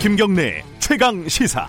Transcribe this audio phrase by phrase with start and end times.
[0.00, 1.68] 김경래 최강 시사.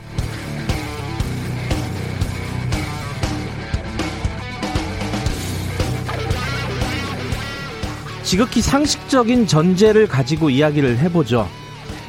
[8.22, 11.50] 지극히 상식적인 전제를 가지고 이야기를 해보죠.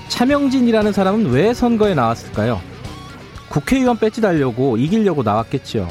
[0.09, 2.61] 차명진이라는 사람은 왜 선거에 나왔을까요?
[3.48, 5.89] 국회의원 배지 달려고 이기려고 나왔겠죠.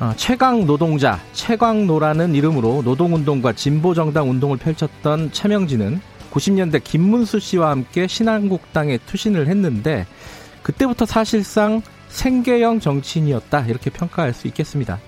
[0.00, 8.98] 어, 최강 노동자, 최강노라는 이름으로 노동운동과 진보정당 운동을 펼쳤던 차명진은 90년대 김문수 씨와 함께 신한국당에
[8.98, 10.06] 투신을 했는데
[10.62, 14.98] 그때부터 사실상 생계형 정치인이었다 이렇게 평가할 수 있겠습니다.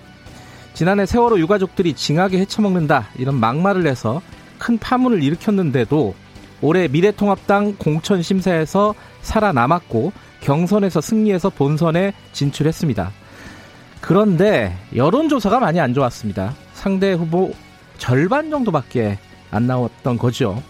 [0.75, 4.23] 지난해 세월호 유가족들이 징하게 헤쳐먹는다 이런 막말을 해서
[4.59, 6.15] 큰 파문을 일으켰는데도
[6.61, 13.11] 올해 미래통합당 공천 심사에서 살아남았고 경선에서 승리해서 본선에 진출했습니다.
[14.01, 16.55] 그런데 여론조사가 많이 안 좋았습니다.
[16.73, 17.53] 상대 후보
[17.99, 19.19] 절반 정도밖에
[19.51, 20.63] 안 나왔던 거죠.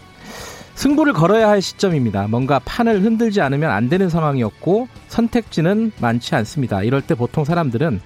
[0.75, 2.27] 승부를 걸어야 할 시점입니다.
[2.27, 6.83] 뭔가 판을 흔들지 않으면 안 되는 상황이었고 선택지는 많지 않습니다.
[6.83, 8.01] 이럴 때 보통 사람들은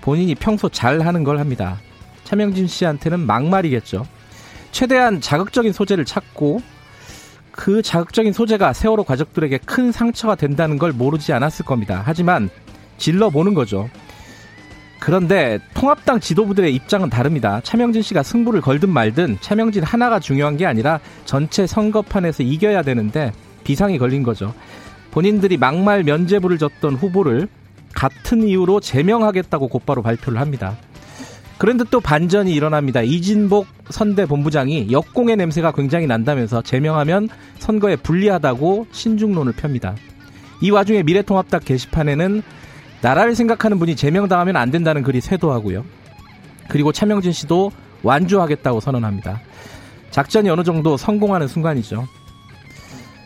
[0.00, 1.78] 본인이 평소 잘 하는 걸 합니다.
[2.24, 4.06] 차명진 씨한테는 막말이겠죠.
[4.70, 6.62] 최대한 자극적인 소재를 찾고
[7.50, 12.02] 그 자극적인 소재가 세월호 가족들에게 큰 상처가 된다는 걸 모르지 않았을 겁니다.
[12.04, 12.48] 하지만
[12.98, 13.90] 질러보는 거죠.
[15.00, 17.60] 그런데 통합당 지도부들의 입장은 다릅니다.
[17.64, 23.32] 차명진 씨가 승부를 걸든 말든 차명진 하나가 중요한 게 아니라 전체 선거판에서 이겨야 되는데
[23.64, 24.54] 비상이 걸린 거죠.
[25.10, 27.48] 본인들이 막말 면죄부를 줬던 후보를
[27.94, 30.76] 같은 이유로 제명하겠다고 곧바로 발표를 합니다.
[31.58, 33.02] 그런데 또 반전이 일어납니다.
[33.02, 39.94] 이진복 선대 본부장이 역공의 냄새가 굉장히 난다면서 제명하면 선거에 불리하다고 신중론을 펴니다.
[40.62, 42.42] 이 와중에 미래통합당 게시판에는
[43.02, 45.84] 나라를 생각하는 분이 제명당하면 안 된다는 글이 쇄도하고요.
[46.68, 49.40] 그리고 차명진 씨도 완주하겠다고 선언합니다.
[50.10, 52.06] 작전이 어느 정도 성공하는 순간이죠.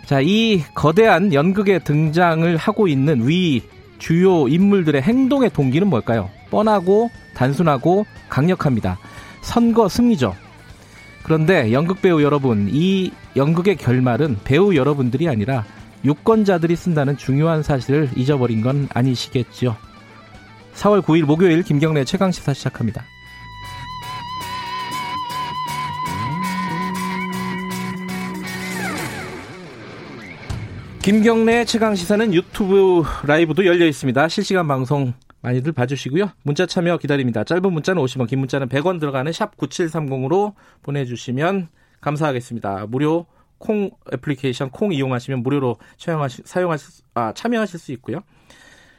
[0.06, 3.62] 자, 이 거대한 연극에 등장을 하고 있는 위
[3.98, 6.28] 주요 인물들의 행동의 동기는 뭘까요?
[6.50, 8.98] 뻔하고 단순하고 강력합니다.
[9.40, 10.34] 선거 승리죠.
[11.22, 15.64] 그런데 연극 배우 여러분, 이 연극의 결말은 배우 여러분들이 아니라
[16.04, 19.76] 유권자들이 쓴다는 중요한 사실을 잊어버린 건 아니시겠죠.
[20.74, 23.04] 4월 9일 목요일 김경래 최강 시사 시작합니다.
[31.00, 34.26] 김경래 최강 시사는 유튜브 라이브도 열려 있습니다.
[34.28, 35.12] 실시간 방송
[35.42, 36.30] 많이들 봐주시고요.
[36.42, 37.44] 문자 참여 기다립니다.
[37.44, 41.68] 짧은 문자는 50원, 긴 문자는 100원 들어가는 샵 9730으로 보내주시면
[42.00, 42.86] 감사하겠습니다.
[42.88, 43.26] 무료
[43.58, 48.20] 콩 애플리케이션 콩 이용하시면 무료로 사용하실, 사용하실 아, 참여하실 수 있고요.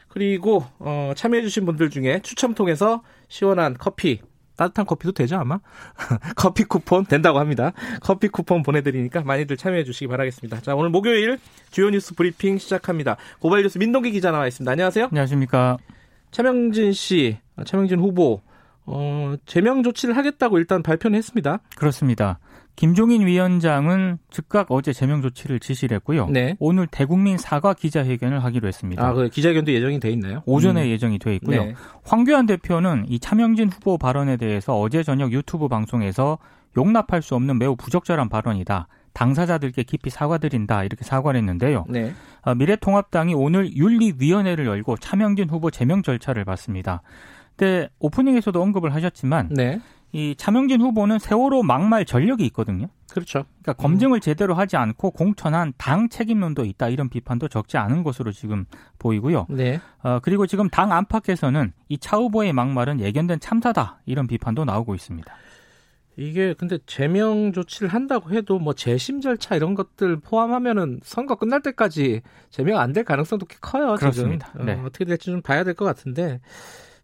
[0.07, 4.21] 그리고 어, 참여해주신 분들 중에 추첨 통해서 시원한 커피
[4.55, 5.59] 따뜻한 커피도 되죠 아마?
[6.37, 7.73] 커피 쿠폰 된다고 합니다.
[8.01, 10.61] 커피 쿠폰 보내드리니까 많이들 참여해 주시기 바라겠습니다.
[10.61, 11.37] 자 오늘 목요일
[11.71, 13.17] 주요 뉴스 브리핑 시작합니다.
[13.39, 14.71] 고발 뉴스 민동기 기자 나와 있습니다.
[14.71, 15.05] 안녕하세요.
[15.11, 15.77] 안녕하십니까.
[16.31, 18.41] 차명진 씨 아, 차명진 후보
[18.85, 21.59] 어, 제명 조치를 하겠다고 일단 발표는 했습니다.
[21.75, 22.39] 그렇습니다
[22.75, 26.27] 김종인 위원장은 즉각 어제 제명 조치를 지시를 했고요.
[26.29, 26.55] 네.
[26.59, 29.05] 오늘 대국민 사과 기자회견을 하기로 했습니다.
[29.05, 30.43] 아, 그 기자회견도 예정이 돼 있나요?
[30.45, 30.89] 오전에 음.
[30.89, 31.63] 예정이 돼 있고요.
[31.63, 31.75] 네.
[32.03, 36.37] 황교안 대표는 이 차명진 후보 발언에 대해서 어제 저녁 유튜브 방송에서
[36.77, 38.87] 용납할 수 없는 매우 부적절한 발언이다.
[39.13, 41.85] 당사자들께 깊이 사과드린다 이렇게 사과를 했는데요.
[41.87, 42.13] 네.
[42.41, 47.01] 아, 미래통합당이 오늘 윤리위원회를 열고 차명진 후보 제명 절차를 받습니다.
[47.55, 49.79] 근데 오프닝에서도 언급을 하셨지만 네.
[50.15, 52.87] 이 차명진 후보는 세월호 막말 전력이 있거든요.
[53.11, 53.43] 그렇죠.
[53.61, 58.65] 그러니까 검증을 제대로 하지 않고 공천한 당 책임론도 있다 이런 비판도 적지 않은 것으로 지금
[58.97, 59.47] 보이고요.
[59.49, 59.81] 네.
[60.03, 65.33] 어, 그리고 지금 당 안팎에서는 이 차 후보의 막말은 예견된 참사다 이런 비판도 나오고 있습니다.
[66.17, 72.21] 이게 근데 제명 조치를 한다고 해도 뭐 재심 절차 이런 것들 포함하면은 선거 끝날 때까지
[72.51, 73.95] 제명 안 될 가능성도 꽤 커요.
[73.95, 74.47] 그렇습니다.
[74.53, 74.61] 지금.
[74.61, 74.73] 어, 네.
[74.79, 76.39] 어, 어떻게 될지 좀 봐야 될 것 같은데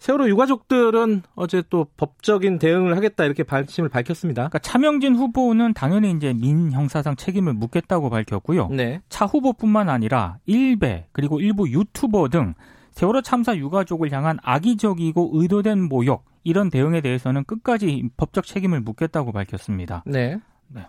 [0.01, 4.41] 세월호 유가족들은 어제 또 법적인 대응을 하겠다 이렇게 발심을 밝혔습니다.
[4.41, 8.70] 그러니까 차명진 후보는 당연히 이제 민 형사상 책임을 묻겠다고 밝혔고요.
[8.70, 9.02] 네.
[9.09, 12.55] 차 후보뿐만 아니라 일베 그리고 일부 유튜버 등
[12.93, 20.02] 세월호 참사 유가족을 향한 악의적이고 의도된 모욕 이런 대응에 대해서는 끝까지 법적 책임을 묻겠다고 밝혔습니다.
[20.08, 20.40] 네.
[20.67, 20.81] 네.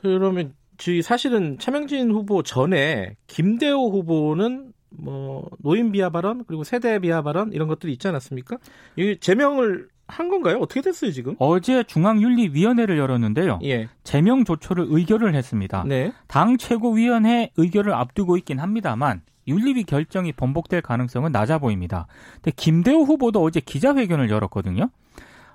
[0.00, 0.54] 그러면
[1.02, 7.68] 사실은 차명진 후보 전에 김대호 후보는 뭐 노인 비하 발언 그리고 세대 비하 발언 이런
[7.68, 8.58] 것들이 있지 않았습니까?
[8.96, 10.58] 이 제명을 한 건가요?
[10.58, 11.34] 어떻게 됐어요 지금?
[11.38, 13.58] 어제 중앙윤리위원회를 열었는데요.
[13.64, 13.88] 예.
[14.02, 15.84] 제명 조처를 의결을 했습니다.
[15.86, 16.12] 네.
[16.26, 22.06] 당 최고위원회 의결을 앞두고 있긴 합니다만 윤리위 결정이 번복될 가능성은 낮아 보입니다.
[22.34, 24.90] 근데 김대호 후보도 어제 기자회견을 열었거든요.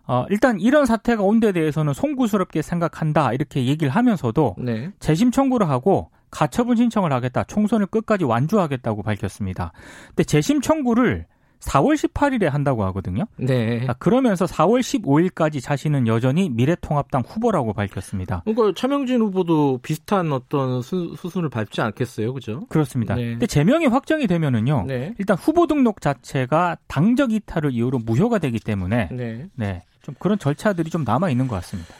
[0.08, 4.92] 어, 일단 이런 사태가 온 데 대해서는 송구스럽게 생각한다 이렇게 얘기를 하면서도 네.
[5.00, 7.44] 재심 청구를 하고 가처분 신청을 하겠다.
[7.44, 9.72] 총선을 끝까지 완주하겠다고 밝혔습니다.
[10.10, 11.26] 근데 재심 청구를
[11.60, 13.26] 4월 18일에 한다고 하거든요.
[13.38, 13.86] 네.
[13.88, 18.44] 아, 그러면서 4월 15일까지 자신은 여전히 미래통합당 후보라고 밝혔습니다.
[18.46, 22.66] 그러니까 차명진 후보도 비슷한 어떤 수, 순을 밟지 않겠어요, 그죠?
[22.70, 23.16] 그렇습니다.
[23.16, 23.32] 네.
[23.32, 24.86] 근데 제명이 확정이 되면은요.
[24.88, 25.14] 네.
[25.18, 29.48] 일단 후보 등록 자체가 당적 이탈을 이유로 무효가 되기 때문에 네.
[29.56, 29.84] 네.
[30.02, 31.94] 좀 그런 절차들이 좀 남아 있는 것 같습니다.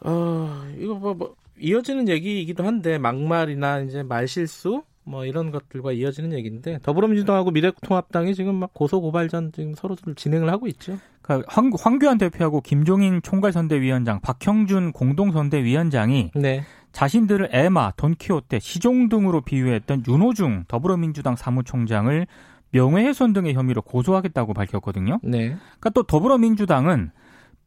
[0.00, 6.78] 어, 이거 뭐, 뭐 이어지는 얘기이기도 한데 막말이나 이제 말실수 뭐 이런 것들과 이어지는 얘기인데
[6.82, 10.98] 더불어민주당하고 미래통합당이 지금 막 고소 고발전 지금 서로 진행을 하고 있죠.
[11.22, 16.62] 그러니까 황, 황교안 대표하고 김종인 총괄선대위원장, 박형준 공동선대위원장이 네.
[16.92, 22.26] 자신들을 에마, 돈키호테, 시종 등으로 비유했던 윤호중 더불어민주당 사무총장을
[22.70, 25.20] 명예훼손 등의 혐의로 고소하겠다고 밝혔거든요.
[25.22, 25.56] 네.
[25.80, 27.10] 그러니까 또 더불어민주당은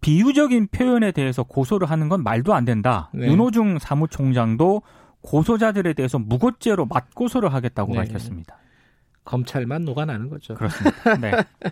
[0.01, 3.09] 비유적인 표현에 대해서 고소를 하는 건 말도 안 된다.
[3.13, 3.27] 네.
[3.27, 4.81] 윤호중 사무총장도
[5.21, 8.00] 고소자들에 대해서 무고죄로 맞고소를 하겠다고 네.
[8.00, 8.57] 밝혔습니다.
[9.24, 10.56] 검찰만 녹아나는 거죠.
[10.56, 11.15] 그렇습니다.
[11.18, 11.31] 네.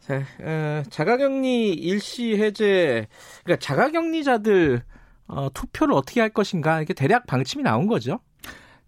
[0.00, 3.06] 자, 어, 자가격리 일시 해제,
[3.44, 4.82] 그러니까 자가격리자들
[5.28, 8.18] 어, 투표를 어떻게 할 것인가 이게 대략 방침이 나온 거죠.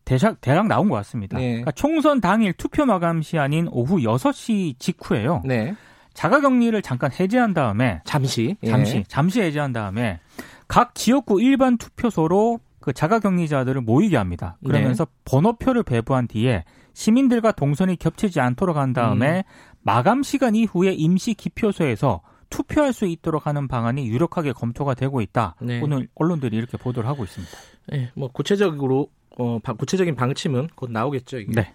[0.05, 1.39] 대략, 대략 나온 것 같습니다.
[1.39, 1.47] 네.
[1.49, 5.43] 그러니까 총선 당일 투표 마감 시한인 오후 6시 직후에요.
[5.45, 5.75] 네.
[6.15, 8.57] 자가격리를 잠깐 해제한 다음에 잠시.
[8.63, 8.69] 예.
[8.69, 10.21] 잠시 잠시 해제한 다음에
[10.69, 14.57] 각 지역구 일반 투표소로 그 자가격리자들을 모이게 합니다.
[14.61, 14.69] 네.
[14.71, 19.43] 그러면서 번호표를 배부한 뒤에 시민들과 동선이 겹치지 않도록 한 다음에 음.
[19.83, 25.57] 마감 시간 이후에 임시 기표소에서 투표할 수 있도록 하는 방안이 유력하게 검토가 되고 있다.
[25.61, 25.81] 네.
[25.83, 27.53] 오늘 언론들이 이렇게 보도를 하고 있습니다.
[27.95, 31.41] 예, 뭐 구체적으로 어, 바- 구체적인 방침은 곧 나오겠죠.
[31.41, 31.53] 이게.
[31.53, 31.73] 네.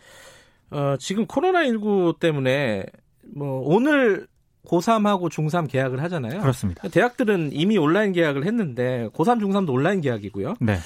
[0.72, 2.86] 어, 지금 코로나 19 때문에
[3.36, 4.28] 뭐 오늘
[4.66, 6.42] 고3하고 중3 계약을 하잖아요.
[6.42, 6.88] 그렇습니다.
[6.90, 10.56] 대학들은 이미 온라인 계약을 했는데 고3, 중3도 온라인 계약이고요.
[10.60, 10.78] 네.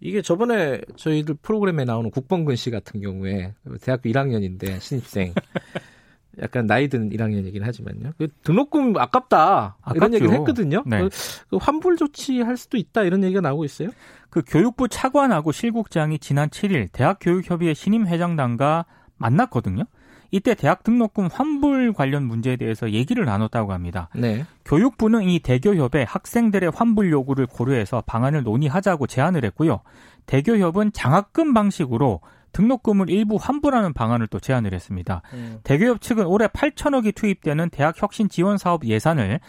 [0.00, 5.34] 이게 저번에 저희들 프로그램에 나오는 국범근 씨 같은 경우에 대학교 1학년인데 신입생
[6.40, 8.12] 약간 나이 든 1학년이긴 하지만요.
[8.16, 10.14] 그 등록금 아깝다 이런 아깝죠.
[10.14, 10.84] 얘기를 했거든요.
[10.86, 11.00] 네.
[11.00, 11.08] 그,
[11.50, 13.88] 그 환불 조치할 수도 있다 이런 얘기가 나오고 있어요.
[14.30, 18.86] 그 교육부 차관하고 실국장이 지난 7일 대학교육협의회 신임 회장단과
[19.16, 19.84] 만났거든요.
[20.30, 24.08] 이때 대학 등록금 환불 관련 문제에 대해서 얘기를 나눴다고 합니다.
[24.14, 24.44] 네.
[24.64, 29.80] 교육부는 이 대교협에 학생들의 환불 요구를 고려해서 방안을 논의하자고 제안을 했고요.
[30.26, 32.20] 대교협은 장학금 방식으로
[32.52, 35.22] 등록금을 일부 환불하는 방안을 또 제안을 했습니다.
[35.32, 35.60] 음.
[35.64, 39.40] 대교협 측은 올해 8천억이 투입되는 대학 혁신 지원 사업 예산을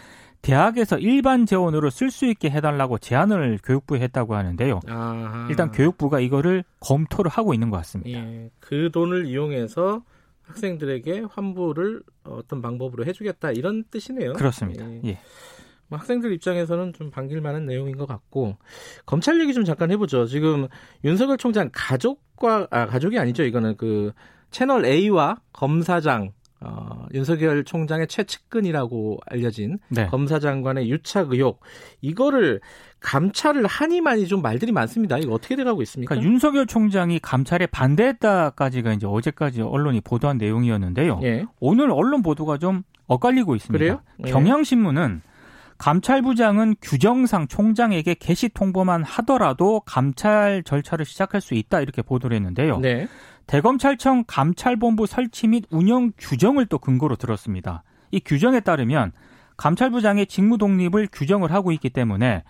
[0.41, 4.79] 대학에서 일반 재원으로 쓸 수 있게 해달라고 제안을 교육부에 했다고 하는데요.
[4.87, 5.47] 아하.
[5.49, 8.19] 일단 교육부가 이거를 검토를 하고 있는 것 같습니다.
[8.19, 10.01] 예, 그 돈을 이용해서
[10.50, 14.34] 학생들에게 환불을 어떤 방법으로 해주겠다 이런 뜻이네요.
[14.34, 14.90] 그렇습니다.
[14.92, 15.01] 예.
[15.06, 15.19] 예.
[15.88, 18.57] 뭐 학생들 입장에서는 좀 반길 만한 내용인 것 같고
[19.06, 20.25] 검찰 얘기 좀 잠깐 해보죠.
[20.28, 20.68] 지금
[21.04, 23.44] 윤석열 총장 가족과 아 가족이 아니죠.
[23.44, 24.12] 이거는 그
[24.51, 30.07] 채널 A와 검사장 어, 윤석열 총장의 최측근이라고 알려진 네.
[30.07, 31.61] 검사장관의 유착 의혹
[32.01, 32.59] 이거를
[33.00, 35.17] 감찰을 하니만이 좀 말들이 많습니다.
[35.17, 36.15] 이거 어떻게 돼가고 있습니까?
[36.15, 41.21] 그러니까 윤석열 총장이 감찰에 반대했다까지가 이제 어제까지 언론이 보도한 내용이었는데요.
[41.23, 41.45] 예.
[41.61, 43.79] 오늘 언론 보도가 좀 엇갈리고 있습니다.
[43.79, 44.01] 그래요?
[44.25, 44.31] 예.
[44.31, 45.21] 경향신문은
[45.77, 52.79] 감찰부장은 규정상 총장에게 게시 통보만 하더라도 감찰 절차를 시작할 수 있다 이렇게 보도를 했는데요.
[52.79, 53.07] 네.
[53.50, 57.82] 대검찰청 감찰본부 설치 및 운영 규정을 또 근거로 들었습니다.
[58.12, 59.12] 이 규정에 따르면
[59.58, 62.44] 감찰부장의 직무 독립을 규정을 하고 있기 때문에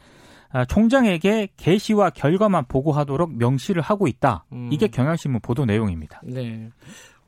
[0.52, 4.44] 아, 총장에게 게시와 결과만 보고하도록 명시를 하고 있다.
[4.52, 4.70] 음.
[4.74, 6.20] 이게 경향신문 보도 내용입니다.
[6.26, 6.70] 네.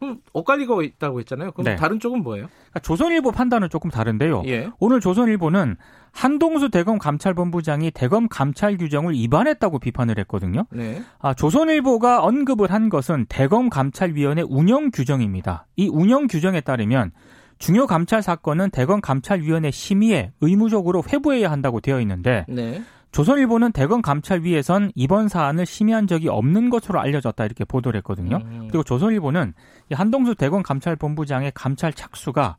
[0.02, 1.52] 그럼 엇갈리고 있다고 했잖아요.
[1.52, 1.76] 그럼 네.
[1.76, 2.48] 다른 쪽은 뭐예요?
[2.48, 4.42] 그러니까 조선일보 판단은 조금 다른데요.
[4.48, 4.72] 예.
[4.80, 5.78] 오늘 조선일보는
[6.12, 10.66] 한동수 대검 감찰본부장이 대검 감찰 규정을 위반했다고 비판을 했거든요.
[10.72, 11.04] 네.
[11.20, 15.68] 아, 조선일보가 언급을 한 것은 대검 감찰위원회 운영 규정입니다.
[15.76, 17.12] 이 운영 규정에 따르면
[17.60, 22.82] 중요 감찰 사건은 대검 감찰위원회 심의에 의무적으로 회부해야 한다고 되어 있는데 네.
[23.12, 28.38] 조선일보는 대검 감찰위에선 이번 사안을 심의한 적이 없는 것으로 알려졌다 이렇게 보도를 했거든요.
[28.38, 28.68] 음.
[28.70, 29.54] 그리고 조선일보는
[29.92, 32.58] 이 한동수 대검 감찰본부장의 감찰 착수가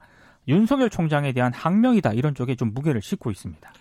[0.49, 3.73] 윤석열 총장에 대한 항명이다 이런 쪽에 좀 무게를 싣고 있습니다.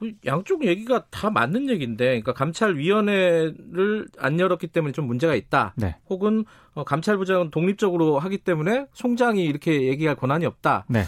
[0.00, 5.74] 그 양쪽 얘기가 다 맞는 얘기인데, 그러니까 감찰위원회를 안 열었기 때문에 좀 문제가 있다.
[5.76, 5.94] 네.
[6.08, 10.86] 혹은 어, 감찰부장은 독립적으로 하기 때문에 총장이 이렇게 얘기할 권한이 없다.
[10.88, 11.02] 네.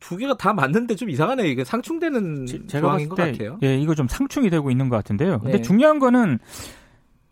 [0.00, 1.46] 두 개가 다 맞는데 좀 이상하네.
[1.48, 3.58] 이게 상충되는 제- 제가 조항인 것 때 같아요.
[3.62, 5.38] 예, 이거 좀 상충이 되고 있는 것 같은데요.
[5.40, 5.62] 근데 네.
[5.62, 6.38] 중요한 거는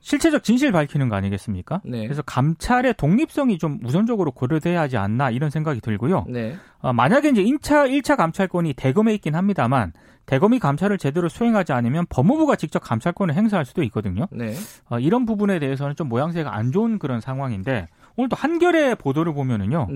[0.00, 1.80] 실체적 진실 밝히는 거 아니겠습니까?
[1.84, 2.04] 네.
[2.04, 6.24] 그래서 감찰의 독립성이 좀 우선적으로 고려돼야 하지 않나 이런 생각이 들고요.
[6.28, 6.56] 네.
[6.80, 9.92] 어, 만약에 이제 1차, 1차 감찰권이 대검에 있긴 합니다만
[10.26, 14.26] 대검이 감찰을 제대로 수행하지 않으면 법무부가 직접 감찰권을 행사할 수도 있거든요.
[14.30, 14.54] 네.
[14.88, 19.88] 어, 이런 부분에 대해서는 좀 모양새가 안 좋은 그런 상황인데 오늘 또 한겨레 보도를 보면은요.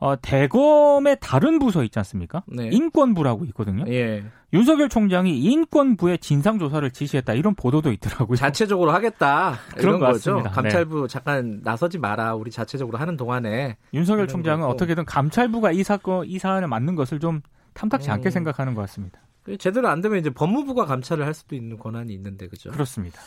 [0.00, 0.06] 네.
[0.06, 2.42] 어, 대검의 다른 부서 있지 않습니까?
[2.46, 2.68] 네.
[2.72, 3.84] 인권부라고 있거든요.
[3.88, 4.24] 예.
[4.52, 8.36] 윤석열 총장이 인권부에 진상 조사를 지시했다 이런 보도도 있더라고요.
[8.36, 9.58] 자체적으로 하겠다.
[9.76, 10.34] 그런 거죠.
[10.36, 10.50] 같습니다.
[10.50, 12.34] 감찰부 잠깐 나서지 마라.
[12.34, 14.72] 우리 자체적으로 하는 동안에 윤석열 총장은 거고.
[14.72, 17.42] 어떻게든 감찰부가 이 사건 이 사안을 맡는 것을 좀
[17.74, 18.30] 탐탁지 않게 음.
[18.30, 19.20] 생각하는 것 같습니다.
[19.58, 22.70] 제대로 안 되면 이제 법무부가 감찰을 할 수도 있는 권한이 있는데 그죠?
[22.70, 23.20] 그렇습니다.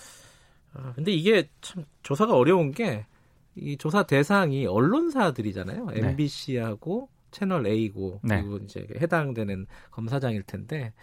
[0.73, 3.05] 아, 근데 이게 참 조사가 어려운 게
[3.61, 5.85] 이 조사 대상이 언론사들이잖아요.
[5.93, 6.09] 네.
[6.09, 8.41] MBC하고 채널 A고 네.
[8.41, 10.93] 그리고 이제 해당되는 검사장일 텐데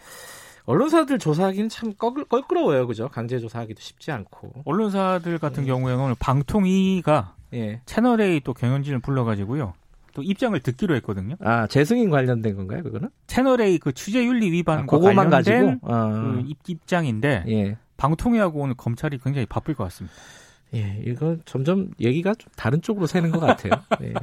[0.65, 3.09] 언론사들 조사하기는 참 껄, 껄끄러워요, 그죠?
[3.09, 4.63] 강제 조사하기도 쉽지 않고.
[4.65, 5.67] 언론사들 같은 음.
[5.67, 7.81] 경우에는 오늘 방통위가 예.
[7.85, 9.73] 채널 A 또 경영진을 불러가지고요.
[10.13, 11.35] 또 입장을 듣기로 했거든요.
[11.39, 13.09] 아 재승인 관련된 건가요, 그거는?
[13.25, 15.91] 채널 A 그 취재윤리 아, 위반과 그거만 관련된 가지고.
[15.91, 17.77] 아, 그 입, 입장인데 예.
[17.97, 20.15] 방통위하고 오늘 검찰이 굉장히 바쁠 것 같습니다.
[20.75, 23.73] 예, 이거 점점 얘기가 좀 다른 쪽으로 새는 것 같아요.
[24.03, 24.13] 예.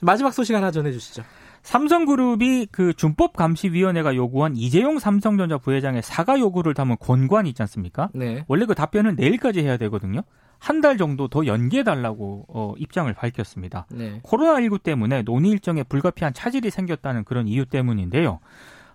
[0.00, 1.22] 마지막 소식 하나 전해주시죠.
[1.62, 8.08] 삼성그룹이 그 준법 감시위원회가 요구한 이재용 삼성전자 부회장의 사과 요구를 담은 권고안이 있지 않습니까?
[8.14, 8.44] 네.
[8.48, 10.22] 원래 그 답변은 내일까지 해야 되거든요.
[10.60, 13.86] 한 달 정도 더 연기해 달라고 어, 입장을 밝혔습니다.
[13.90, 14.20] 네.
[14.24, 18.40] 코로나19 때문에 논의 일정에 불가피한 차질이 생겼다는 그런 이유 때문인데요.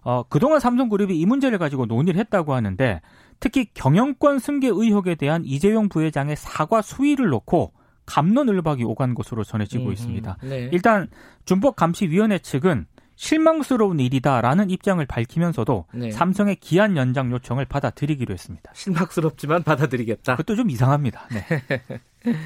[0.01, 3.01] 어, 그동안 삼성그룹이 이 문제를 가지고 논의를 했다고 하는데
[3.44, 7.74] 특히 경영권 승계 의혹에 대한 이재용 부회장의 사과 수위를 놓고
[8.06, 10.38] 감론을박이 오간 것으로 전해지고 음, 있습니다.
[10.44, 10.70] 네.
[10.72, 11.10] 일단
[11.44, 12.86] 준법감시위원회 측은
[13.18, 16.12] 실망스러운 일이다라는 입장을 밝히면서도 네.
[16.12, 18.72] 삼성의 기한 연장 요청을 받아들이기로 했습니다.
[18.74, 20.38] 실망스럽지만 받아들이겠다.
[20.38, 21.28] 그것도 좀 이상합니다.
[21.28, 21.84] 네.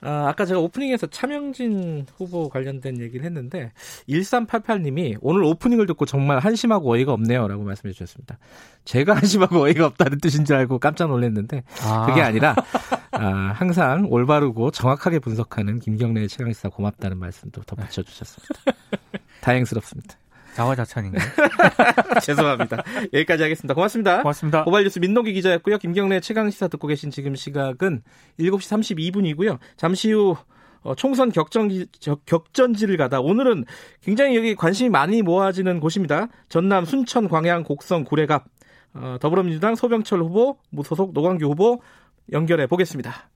[0.00, 3.72] 아, 아까 제가 오프닝에서 차명진 후보 관련된 얘기를 했는데
[4.08, 8.38] 1388님이 오늘 오프닝을 듣고 정말 한심하고 어이가 없네요라고 말씀해 주셨습니다.
[8.84, 11.64] 제가 한심하고 어이가 없다는 뜻인 줄 알고 깜짝 놀랐는데
[12.06, 12.54] 그게 아니라
[13.10, 18.54] 아, 항상 올바르고 정확하게 분석하는 김경래의 최강시사 고맙다는 말씀도 덧붙여 주셨습니다.
[19.40, 20.16] 다행스럽습니다.
[20.58, 21.22] 자화자찬인가요?
[22.22, 22.82] 죄송합니다.
[23.12, 23.74] 여기까지 하겠습니다.
[23.74, 24.22] 고맙습니다.
[24.22, 24.64] 고맙습니다.
[24.64, 25.78] 고발뉴스 민동기 기자였고요.
[25.78, 28.02] 김경래 최강시사 듣고 계신 지금 시각은
[28.40, 29.58] 7시 32분이고요.
[29.76, 30.36] 잠시 후
[30.82, 31.86] 어, 총선 격전지,
[32.26, 33.64] 격전지를 가다 오늘은
[34.02, 36.28] 굉장히 여기 관심이 많이 모아지는 곳입니다.
[36.48, 38.44] 전남 순천 광양 곡성 구례갑
[38.94, 41.80] 어, 더불어민주당 소병철 후보 무소속 노광규 후보
[42.32, 43.28] 연결해 보겠습니다.